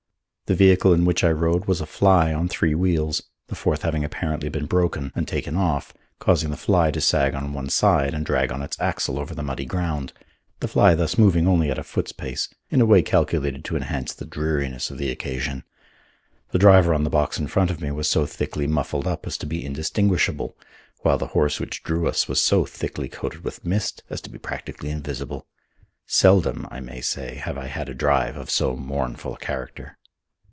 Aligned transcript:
The 0.47 0.55
vehicle 0.57 0.91
in 0.91 1.05
which 1.05 1.23
I 1.23 1.31
rode 1.31 1.63
was 1.63 1.79
a 1.79 1.85
fly 1.85 2.33
on 2.33 2.49
three 2.49 2.75
wheels, 2.75 3.23
the 3.47 3.55
fourth 3.55 3.83
having 3.83 4.03
apparently 4.03 4.49
been 4.49 4.65
broken 4.65 5.13
and 5.15 5.25
taken 5.25 5.55
off, 5.55 5.93
causing 6.19 6.49
the 6.51 6.57
fly 6.57 6.91
to 6.91 6.99
sag 6.99 7.33
on 7.33 7.53
one 7.53 7.69
side 7.69 8.13
and 8.13 8.25
drag 8.25 8.51
on 8.51 8.61
its 8.61 8.77
axle 8.77 9.17
over 9.17 9.33
the 9.33 9.43
muddy 9.43 9.63
ground, 9.63 10.11
the 10.59 10.67
fly 10.67 10.93
thus 10.93 11.17
moving 11.17 11.47
only 11.47 11.71
at 11.71 11.77
a 11.79 11.83
foot's 11.85 12.11
pace 12.11 12.49
in 12.69 12.81
a 12.81 12.85
way 12.85 13.01
calculated 13.01 13.63
to 13.63 13.77
enhance 13.77 14.13
the 14.13 14.25
dreariness 14.25 14.91
of 14.91 14.97
the 14.97 15.09
occasion. 15.09 15.63
The 16.49 16.59
driver 16.59 16.93
on 16.93 17.05
the 17.05 17.09
box 17.09 17.39
in 17.39 17.47
front 17.47 17.71
of 17.71 17.79
me 17.79 17.89
was 17.91 18.09
so 18.09 18.25
thickly 18.25 18.67
muffled 18.67 19.07
up 19.07 19.25
as 19.25 19.37
to 19.37 19.45
be 19.45 19.63
indistinguishable, 19.65 20.57
while 20.99 21.17
the 21.17 21.27
horse 21.27 21.61
which 21.61 21.81
drew 21.81 22.09
us 22.09 22.27
was 22.27 22.41
so 22.41 22.65
thickly 22.65 23.07
coated 23.07 23.45
with 23.45 23.63
mist 23.63 24.03
as 24.09 24.19
to 24.19 24.29
be 24.29 24.37
practically 24.37 24.89
invisible. 24.89 25.47
Seldom, 26.07 26.67
I 26.69 26.81
may 26.81 26.99
say, 26.99 27.35
have 27.35 27.57
I 27.57 27.67
had 27.67 27.87
a 27.87 27.93
drive 27.95 28.35
of 28.35 28.49
so 28.49 28.75
mournful 28.75 29.35
a 29.35 29.39
character. 29.39 29.97